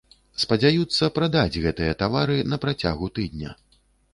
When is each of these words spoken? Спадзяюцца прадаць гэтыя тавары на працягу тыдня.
Спадзяюцца 0.43 1.09
прадаць 1.17 1.61
гэтыя 1.65 1.93
тавары 2.01 2.41
на 2.55 2.61
працягу 2.65 3.13
тыдня. 3.19 3.55